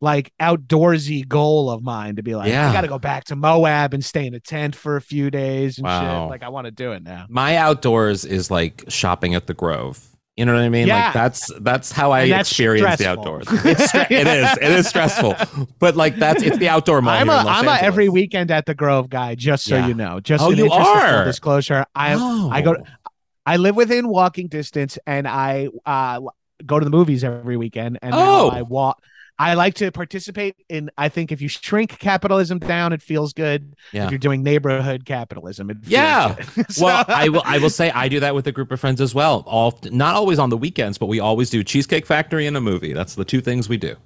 [0.00, 2.70] like outdoorsy goal of mine to be like, Yeah.
[2.70, 5.30] I got to go back to Moab and stay in a tent for a few
[5.30, 6.24] days and Wow.
[6.24, 6.30] shit.
[6.30, 7.26] Like, I want to do it now.
[7.28, 10.04] My outdoors is like shopping at the Grove.
[10.36, 10.86] You know what I mean?
[10.86, 11.06] Yeah.
[11.06, 13.46] Like that's that's how I that's experience the outdoors.
[13.50, 15.34] It's stre- it is it is stressful,
[15.80, 17.14] but like that's it's the outdoor mall.
[17.14, 19.88] I'm a I'm a every weekend at the Grove guy, just so Yeah.
[19.88, 20.20] you know.
[20.20, 21.24] Just Oh, you are?
[21.24, 21.86] disclosure.
[21.92, 22.50] I Oh.
[22.52, 22.76] I go
[23.44, 26.20] I live within walking distance and I uh
[26.64, 28.48] go to the movies every weekend and Oh.
[28.50, 29.02] I walk
[29.40, 33.74] I like to participate in I think if you shrink capitalism down it feels good.
[33.92, 34.04] Yeah.
[34.06, 36.34] If you're doing neighborhood capitalism it feels Yeah.
[36.68, 37.42] So- well, I will.
[37.44, 39.44] I will say I do that with a group of friends as well.
[39.46, 42.92] All not always on the weekends, but we always do Cheesecake Factory and a movie.
[42.92, 43.96] That's the two things we do.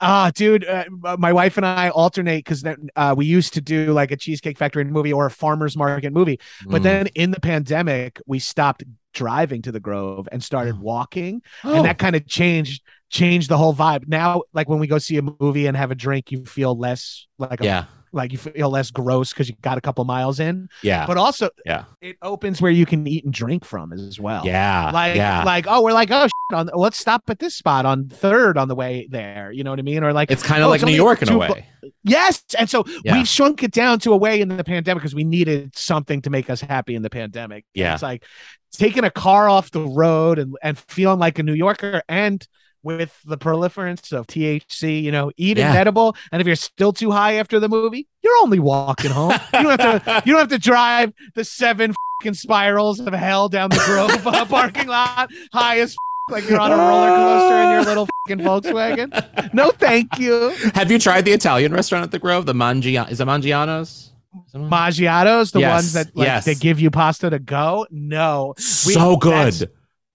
[0.00, 0.84] Ah, dude, uh,
[1.18, 2.62] my wife and I alternate because
[2.96, 6.38] uh, we used to do like a Cheesecake Factory movie or a farmer's market movie.
[6.66, 6.84] But Mm.
[6.84, 8.82] then in the pandemic, we stopped
[9.14, 11.74] driving to the Grove and started walking, Oh.
[11.76, 14.08] and that kind of changed changed the whole vibe.
[14.08, 17.26] Now, like when we go see a movie and have a drink, you feel less
[17.38, 20.68] like a, yeah, like you feel less gross because you got a couple miles in.
[20.82, 24.46] yeah, But also, yeah, it opens where you can eat and drink from as well.
[24.46, 25.42] yeah, Like, yeah.
[25.44, 28.68] like, oh, we're like, oh, shit, on, let's stop at this spot on third on
[28.68, 29.50] the way there.
[29.50, 30.04] You know what I mean?
[30.04, 31.66] Or like, it's kind of oh, like New York in a way.
[32.02, 32.42] Yes.
[32.58, 33.18] And so Yeah.
[33.18, 36.30] we shrunk it down to a way in the pandemic because we needed something to
[36.30, 37.64] make us happy in the pandemic.
[37.74, 37.94] Yeah.
[37.94, 38.24] It's like
[38.72, 42.46] taking a car off the road and, and feeling like a New Yorker and
[42.84, 45.70] with the proliferance of THC, you know, eat Yeah.
[45.72, 46.14] an edible.
[46.30, 49.32] And if you're still too high after the movie, you're only walking home.
[49.54, 53.48] you don't have to you don't have to drive the seven fucking spirals of hell
[53.48, 55.96] down the Grove uh, parking lot high as f-
[56.30, 59.52] like you're on a roller coaster in your little fucking Volkswagen.
[59.54, 60.50] No, thank you.
[60.74, 62.46] Have you tried the Italian restaurant at the Grove?
[62.46, 64.12] The Mangia is it Mangiano's?
[64.48, 66.44] Is it Mangi- Maggiatos, the Yes, ones that like yes.
[66.44, 67.86] they give you pasta to go.
[67.90, 69.70] No, We- so good.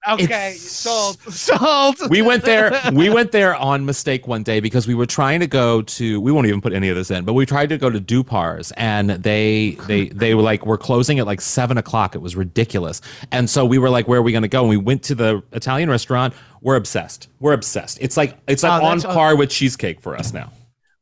[0.08, 1.96] Okay, It's- sold, sold.
[2.10, 5.48] we went there we went there on mistake one day because we were trying to
[5.48, 7.90] go to we won't even put any of this in but we tried to go
[7.90, 12.20] to Du-par's and they they they were like we're closing at like seven o'clock it
[12.20, 14.78] was ridiculous and so we were like where are we going to go and we
[14.78, 19.02] went to the italian restaurant we're obsessed we're obsessed it's like it's like Oh, on
[19.02, 20.52] par with cheesecake for us now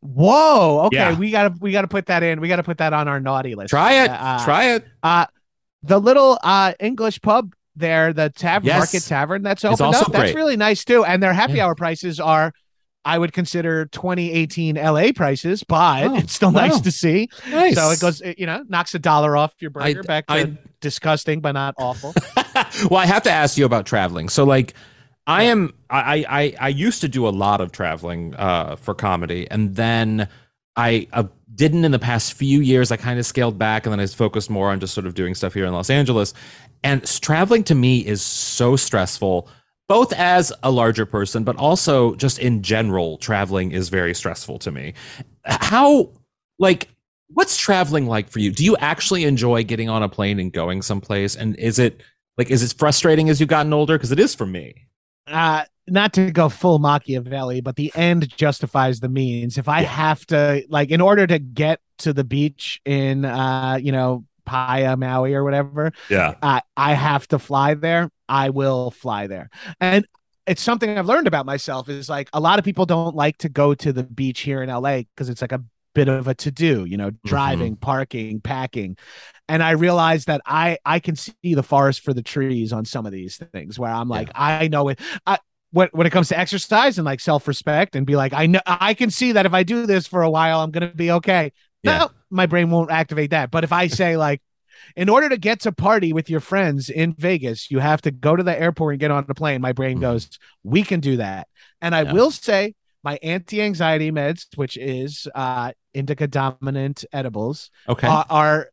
[0.01, 0.81] Whoa.
[0.86, 1.17] Okay, Yeah.
[1.17, 2.39] we gotta we gotta put that in.
[2.39, 3.71] We gotta put that on our naughty list.
[3.71, 5.25] try it Uh, try it Uh,
[5.83, 8.78] the little uh English pub there, the Tav Yes.
[8.80, 10.12] Market Tavern that's opened also up.
[10.12, 11.06] That's really nice too.
[11.06, 11.66] And their happy Yeah.
[11.66, 12.54] hour prices are.
[13.06, 16.68] I would consider 2018 LA prices, but Oh, it's still wow.
[16.68, 17.30] nice to see.
[17.50, 20.28] nice So it goes, it, you know, knocks a dollar off your I- burger back
[20.28, 22.13] to I- disgusting but not awful.
[22.90, 24.28] well, I have to ask you about traveling.
[24.28, 24.74] So, like,
[25.26, 29.48] I am I I I used to do a lot of traveling uh, for comedy,
[29.52, 30.28] and then
[30.76, 32.92] I uh, didn't in the past few years.
[32.92, 35.34] I kind of scaled back, and then I focused more on just sort of doing
[35.36, 36.34] stuff here in Los Angeles.
[36.84, 39.50] And traveling to me is so stressful.
[39.88, 44.72] both as a larger person, but also just in general, traveling is very stressful to
[44.72, 44.94] me.
[45.46, 46.10] How,
[46.60, 46.90] like,
[47.30, 48.52] what's traveling like for you?
[48.52, 51.36] Do you actually enjoy getting on a plane and going someplace?
[51.36, 52.02] And is it
[52.38, 53.98] like, is it frustrating as you've gotten older?
[53.98, 54.88] Because it is for me.
[55.26, 59.58] Uh, not to go full Machiavelli, but the end justifies the means.
[59.58, 63.94] If I have to, like, in order to get to the beach in, uh, you
[63.94, 66.36] know, Paia, Maui, or whatever, Yeah.
[66.41, 68.10] I I have to fly there.
[68.27, 70.07] I will fly there, and
[70.47, 71.89] it's something I've learned about myself.
[71.89, 74.69] Is like a lot of people don't like to go to the beach here in
[74.69, 76.86] LA because it's like a bit of a to do.
[76.86, 77.27] You know, mm-hmm.
[77.27, 78.97] driving, parking, packing,
[79.49, 83.05] and I realized that I I can see the forest for the trees on some
[83.05, 84.99] of these things where I'm like I know it.
[85.25, 85.39] I
[85.71, 88.62] when when it comes to exercise and like self respect and be like I know
[88.65, 91.51] I can see that if I do this for a while I'm gonna be okay.
[91.84, 91.98] Yeah.
[92.00, 93.52] No, my brain won't activate that.
[93.52, 94.42] But if I say like
[94.96, 98.36] in order to get to party with your friends in Vegas, you have to go
[98.36, 99.62] to the airport and get on the plane.
[99.62, 100.30] My brain goes,
[100.63, 101.48] we can do that.
[101.82, 102.13] And I Yeah.
[102.13, 108.08] will say my anti-anxiety meds, which is uh indica dominant edibles, Okay.
[108.08, 108.70] are, are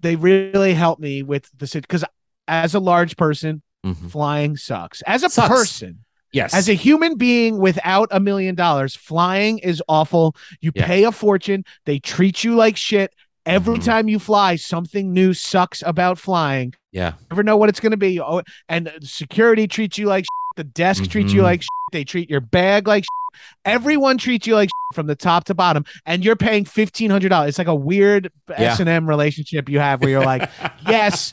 [0.00, 2.04] they really help me with the city because
[2.48, 4.10] as a large person, Mhm.
[4.10, 5.02] flying sucks.
[5.02, 5.48] As a Sucks.
[5.48, 6.52] person, Yes.
[6.52, 10.34] as a human being without a million dollars, flying is awful.
[10.60, 10.86] You Yeah.
[10.86, 11.64] pay a fortune.
[11.86, 13.12] They treat you like shit.
[13.46, 13.84] Every Mhm.
[13.84, 16.74] time you fly, something new sucks about flying.
[16.92, 17.12] yeah.
[17.30, 18.20] Never know what it's going to be.
[18.20, 20.56] Oh, and security treats you like shit.
[20.56, 21.44] The desk treats you Mhm.
[21.44, 21.68] like shit.
[21.92, 23.40] They treat your bag like shit.
[23.64, 27.30] Everyone treats you like shit from the top to bottom, and you're paying fifteen hundred
[27.30, 27.50] dollars.
[27.50, 28.72] It's like a weird Yeah.
[28.72, 30.48] S and M relationship you have where you're like,
[30.88, 31.32] yes,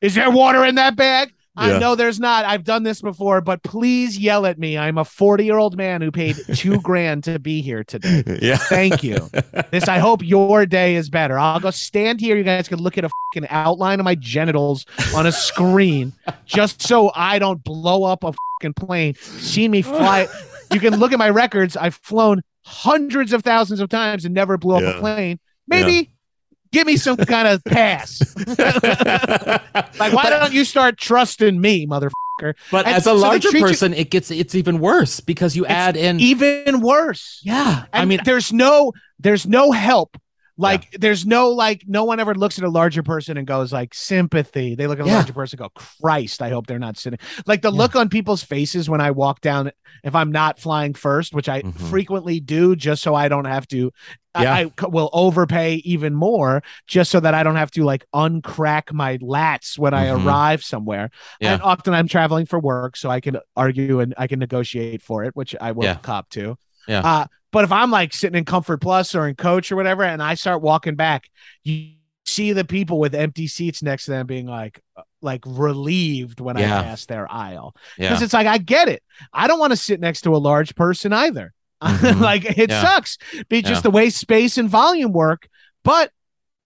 [0.00, 1.32] is there water in that bag?
[1.58, 1.76] Yeah.
[1.76, 2.44] I know there's not.
[2.44, 4.76] I've done this before, but please yell at me.
[4.76, 8.22] I'm a 40 year old man who paid two grand to be here today.
[8.42, 8.56] Yeah.
[8.56, 9.28] Thank you.
[9.70, 11.38] This, I hope your day is better.
[11.38, 12.36] I'll go stand here.
[12.36, 16.12] You guys can look at a fucking outline of my genitals on a screen
[16.44, 19.14] just so I don't blow up a fucking plane.
[19.14, 20.28] See me fly.
[20.72, 21.76] You can look at my records.
[21.76, 24.96] I've flown hundreds of thousands of times and never blew up Yeah.
[24.96, 25.38] a plane.
[25.68, 26.10] Maybe
[26.76, 28.20] give me some kind of pass.
[29.98, 32.54] Like, why don't you start trusting me, motherfucker?
[32.70, 35.64] But And as a larger treat you- person, it gets it's even worse because you
[35.66, 37.40] add in even worse.
[37.42, 37.84] yeah.
[37.92, 40.16] And I mean, there's no there's no help.
[40.58, 43.92] Like there's no like no one ever looks at a larger person and goes like
[43.92, 44.74] sympathy.
[44.74, 45.16] They look at a Yeah.
[45.16, 47.18] larger person and go, Christ, I hope they're not sitting.
[47.46, 49.70] Like the look on people's faces when I walk down
[50.02, 51.74] if I'm not flying first, which I Mhm.
[51.90, 53.92] frequently do just so I don't have to
[54.34, 54.54] I- Yeah.
[54.54, 58.92] I, c- will overpay even more just so that I don't have to like uncrack
[58.92, 60.26] my lats when I Mhm.
[60.26, 61.10] arrive somewhere.
[61.40, 61.54] Yeah.
[61.54, 65.24] And often I'm traveling for work, so I can argue and I can negotiate for
[65.24, 65.94] it, which I will Yeah.
[66.02, 66.58] cop to.
[66.86, 67.00] Yeah.
[67.00, 70.22] Uh, but if I'm like sitting in Comfort Plus or in Coach or whatever, and
[70.22, 71.30] I start walking back,
[71.64, 71.92] you
[72.26, 76.58] see the people with empty seats next to them being like, uh, like relieved when
[76.58, 76.80] Yeah.
[76.80, 78.10] I pass their aisle yeah.
[78.10, 79.02] because it's like I get it.
[79.32, 81.54] I don't want to sit next to a large person either.
[81.82, 82.20] Mhm.
[82.30, 82.82] like it Yeah.
[82.82, 83.16] sucks.
[83.48, 85.48] Be just the way space and volume work.
[85.82, 86.10] But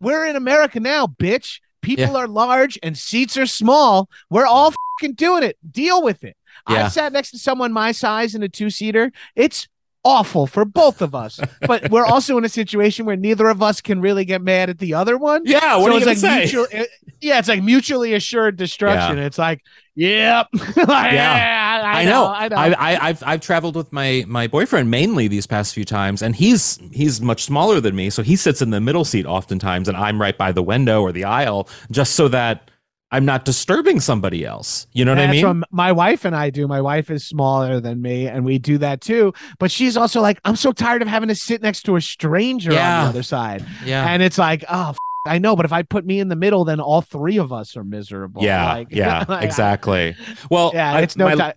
[0.01, 1.61] we're in America now, bitch.
[1.83, 4.09] People are large and seats are small.
[4.29, 5.57] We're all fucking doing it.
[5.71, 6.37] Deal with it.
[6.69, 6.87] Yeah.
[6.87, 9.13] I sat next to someone my size in a two seater.
[9.37, 9.69] It's
[10.05, 11.41] awful for both of us.
[11.67, 14.79] but we're also in a situation where neither of us can really get mad at
[14.79, 15.43] the other one.
[15.45, 15.77] yeah.
[15.77, 16.39] What so are you it's like say?
[16.39, 19.19] mutual, it- yeah, it's like mutually assured destruction.
[19.19, 19.63] It's like,
[19.95, 22.27] yep, Like, yeah, I, I know.
[22.27, 22.57] I know.
[22.57, 26.35] I, I, I've I've traveled with my my boyfriend mainly these past few times, and
[26.35, 29.99] he's he's much smaller than me, so he sits in the middle seat oftentimes, and
[29.99, 32.70] I'm right by the window or the aisle, just so that
[33.13, 34.87] I'm not disturbing somebody else.
[34.93, 35.61] You know what I That's mean?
[35.61, 36.69] what my wife and I do.
[36.69, 39.33] My wife is smaller than me, and we do that too.
[39.59, 42.71] But she's also like, I'm so tired of having to sit next to a stranger
[42.71, 43.65] on the other side.
[43.85, 44.07] yeah.
[44.09, 44.97] And it's like, oh, f-
[45.27, 47.77] I know, but if I put me in the middle, then all three of us
[47.77, 48.43] are miserable.
[48.45, 48.73] yeah.
[48.75, 49.25] Like, yeah.
[49.29, 50.15] like, exactly.
[50.51, 51.55] Well, Yeah, I- it's no my- time.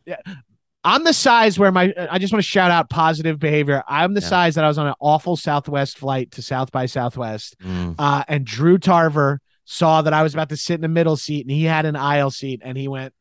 [0.85, 3.83] I'm the size where my I just want to shout out positive behavior.
[3.87, 4.27] I'm the Yeah.
[4.27, 7.95] size that I was on an awful Southwest flight to South by Southwest, Mm.
[7.97, 11.41] uh, and Drew Tarver saw that I was about to sit in the middle seat,
[11.45, 13.13] and he had an aisle seat, and he went,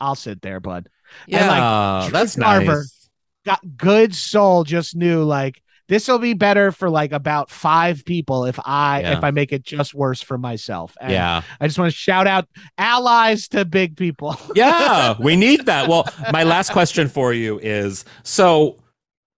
[0.00, 0.88] "I'll sit there, bud."
[1.26, 2.98] yeah, like, oh, that's Tarver nice.
[3.44, 8.44] Got good soul, just knew like this will be better for like about five people
[8.46, 9.18] if I Yeah.
[9.18, 10.96] if I make it just worse for myself.
[11.00, 11.42] And Yeah.
[11.60, 14.38] I just want to shout out allies to big people.
[14.54, 15.88] yeah, we need that.
[15.88, 18.78] Well, my last question for you is so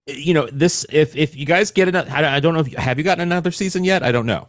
[0.06, 2.76] you know this if if you guys get another I I don't know if you,
[2.76, 4.02] have you gotten another season yet?
[4.02, 4.48] I don't know.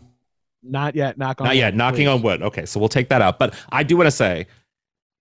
[0.68, 1.18] Not yet.
[1.18, 1.48] Knock on.
[1.48, 1.76] Not yet.
[1.76, 2.08] Knocking please.
[2.08, 2.42] on wood.
[2.42, 3.40] Okay, so we'll take that out.
[3.40, 4.48] But I do want to say,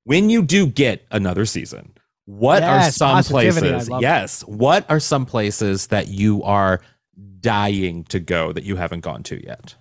[0.04, 1.92] when you do get another season,
[2.26, 3.90] what are some places?
[4.00, 6.80] Yes, what are some places that you are
[7.40, 9.76] dying to go that you haven't gone to yet?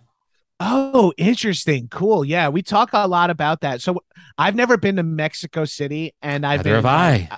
[0.59, 1.87] Oh, interesting.
[1.89, 2.23] Cool.
[2.23, 3.81] Yeah, we talk a lot about that.
[3.81, 4.03] So
[4.37, 7.29] I've never been to Mexico City, and I've Neither been, have I.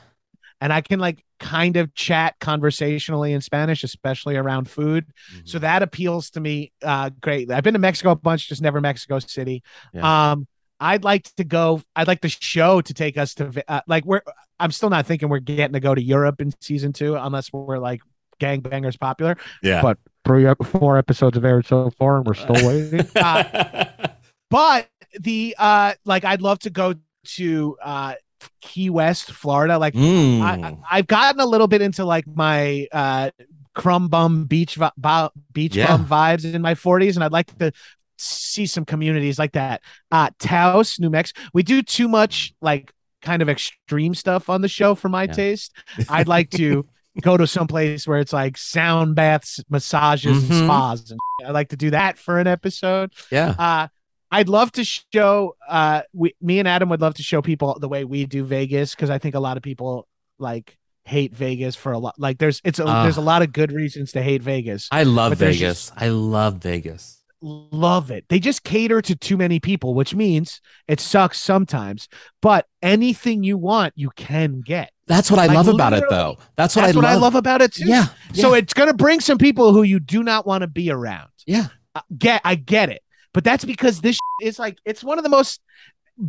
[0.62, 5.06] and I can like kind of chat conversationally in Spanish, especially around food.
[5.32, 5.42] Mm-hmm.
[5.46, 6.72] So that appeals to me.
[6.82, 7.52] Uh, great.
[7.52, 9.64] I've been to Mexico a bunch, just never Mexico City.
[9.94, 10.32] Yeah.
[10.32, 10.48] Um,
[10.80, 11.82] I'd like to go.
[11.96, 14.22] I'd like the show to take us to uh, like we're.
[14.60, 17.78] I'm still not thinking we're getting to go to Europe in season two unless we're
[17.78, 18.02] like
[18.40, 19.38] gangbangers popular.
[19.64, 19.82] Yeah.
[19.82, 23.08] But three, four episodes have aired so far, and we're still waiting.
[23.16, 24.08] Uh,
[24.52, 24.88] but
[25.20, 26.96] the uh, like, I'd love to go
[27.26, 28.14] to uh
[28.62, 29.78] Key West, Florida.
[29.78, 30.42] Like, Mm.
[30.42, 33.32] I, I- I've gotten a little bit into like my uh
[33.74, 35.88] crumb bum beach vi- beach Yeah.
[35.88, 37.72] bum vibes in my 40s, and I'd like to
[38.18, 39.82] see some communities like that.
[40.12, 41.42] Uh, Taos, New Mexico.
[41.54, 42.92] We do too much like
[43.22, 45.34] kind of extreme stuff on the show for my Yeah.
[45.34, 45.76] taste.
[46.10, 46.86] I'd like to
[47.22, 50.50] go to some place where it's like sound baths, massages, Mhm.
[50.52, 51.12] and spas.
[51.12, 53.12] And I'd like to do that for an episode.
[53.32, 53.56] yeah.
[53.60, 53.88] Uh,
[54.32, 55.56] I'd love to show.
[55.68, 58.94] Uh, we, me and Adam would love to show people the way we do Vegas
[58.96, 60.08] because I think a lot of people
[60.40, 62.16] like hate Vegas for a lot.
[62.18, 63.04] Like there's it's a, Ah.
[63.04, 64.88] there's a lot of good reasons to hate Vegas.
[64.92, 65.92] I love Vegas.
[65.96, 67.22] I love Vegas.
[67.42, 68.26] love it.
[68.28, 72.08] They just cater to too many people, which means it sucks sometimes.
[72.42, 74.92] But anything you want, you can get.
[75.06, 76.38] That's what I Like, love about it, though.
[76.56, 77.12] That's what, That's I, what love.
[77.12, 77.86] I love about it too.
[77.88, 78.08] Yeah.
[78.34, 81.30] So it's gonna bring some people who you do not want to be around.
[81.46, 81.68] yeah.
[81.94, 83.02] Uh, get I get it,
[83.36, 85.62] but that's because this is like it's one of the most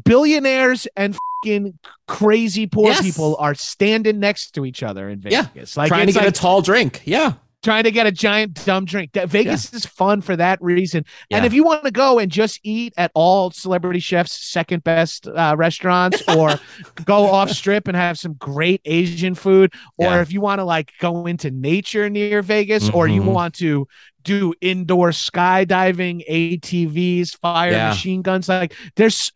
[0.04, 1.78] billionaires and fucking
[2.08, 3.02] crazy poor Yes.
[3.02, 5.48] people are standing next to each other in Vegas.
[5.54, 5.64] Yeah.
[5.76, 7.02] Like Trying to get like a tall drink.
[7.04, 7.34] Yeah.
[7.62, 9.12] trying to get a giant dumb drink.
[9.14, 11.04] That Vegas is fun for that reason.
[11.32, 15.26] And if you want to go and just eat at all celebrity chefs second best
[15.26, 16.60] uh, restaurants or
[17.04, 20.20] go off strip and have some great Asian food or Yeah.
[20.20, 23.32] if you want to like go into nature near Vegas or you Mhm.
[23.32, 23.88] want to
[24.26, 27.88] do indoor skydiving, ATVs, fire Yeah.
[27.90, 29.32] machine guns like there's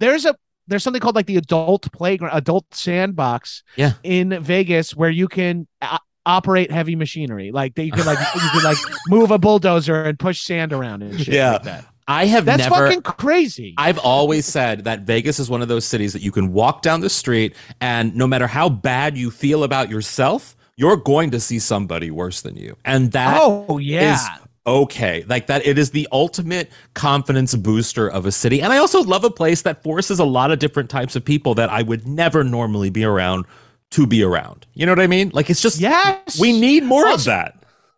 [0.00, 0.34] there's a
[0.66, 3.92] there's something called like the adult playground, adult sandbox Yeah.
[4.02, 5.96] in Vegas where you can uh,
[6.26, 7.52] operate heavy machinery.
[7.52, 8.76] Like that you can like you can like
[9.08, 11.52] move a bulldozer and push sand around and shit Yeah.
[11.52, 11.86] like that.
[12.10, 12.86] I have That's never.
[12.86, 13.74] fucking crazy.
[13.78, 17.00] I've always said that Vegas is one of those cities that you can walk down
[17.00, 21.58] the street and no matter how bad you feel about yourself, you're going to see
[21.58, 22.76] somebody worse than you.
[22.84, 24.14] And that oh yeah.
[24.14, 24.28] is
[24.64, 25.24] okay.
[25.26, 28.62] Like that, it is the ultimate confidence booster of a city.
[28.62, 31.54] And I also love a place that forces a lot of different types of people
[31.56, 33.44] that I would never normally be around
[33.90, 34.66] to be around.
[34.74, 35.32] You know what I mean?
[35.34, 36.38] Like it's just, yes.
[36.38, 37.56] we need more of that.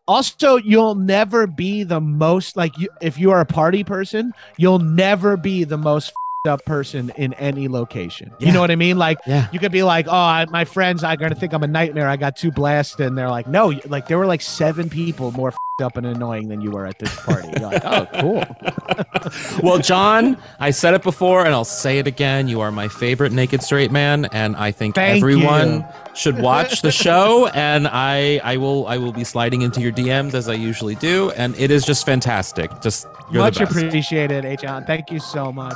[0.08, 4.78] also you'll never be the most like you if you are a party person, you'll
[4.78, 6.12] never be the most
[6.48, 8.32] up person in any location.
[8.38, 8.96] You know what I mean?
[8.96, 9.48] Like Yeah.
[9.52, 12.08] you could be like, "Oh, I, my friends are going to think I'm a nightmare.
[12.08, 15.50] I got too blasted." And they're like, "No, like there were like seven people more
[15.50, 18.44] fed up and annoying than you were at this party." You're like, "Oh, cool."
[19.62, 22.48] Well, Jon, I said it before and I'll say it again.
[22.48, 25.84] You are my favorite naked straight man, and I think Thank everyone you.
[26.20, 27.46] Should watch the show.
[27.46, 31.30] And I, I will, I will be sliding into your DMs as I usually do,
[31.30, 32.70] and it is just fantastic.
[32.82, 33.78] Just you're much the best.
[33.78, 34.60] appreciated, H.
[34.60, 34.84] Jon.
[34.84, 35.72] Thank you so much.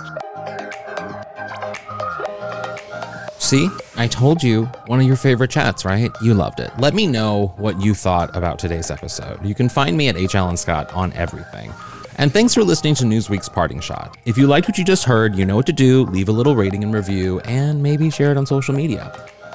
[3.39, 6.11] See, I told you one of your favorite chats, right?
[6.21, 6.71] You loved it.
[6.79, 9.43] Let me know what you thought about today's episode.
[9.43, 10.35] You can find me at H.
[10.35, 11.73] Alan Scott on everything.
[12.17, 14.19] And thanks for listening to Newsweek's Parting Shot.
[14.27, 16.05] If you liked what you just heard, you know what to do.
[16.05, 19.11] Leave a little rating and review, and maybe share it on social media.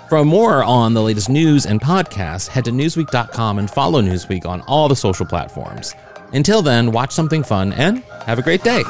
[0.09, 4.61] For more on the latest news and podcasts, head to Newsweek.com and follow Newsweek on
[4.61, 5.93] all the social platforms.
[6.33, 8.81] Until then, watch something fun and have a great day.